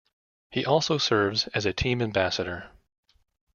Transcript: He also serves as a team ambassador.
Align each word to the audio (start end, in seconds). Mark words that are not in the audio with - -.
He 0.49 0.65
also 0.65 0.97
serves 0.97 1.45
as 1.49 1.67
a 1.67 1.73
team 1.73 2.01
ambassador. 2.01 2.71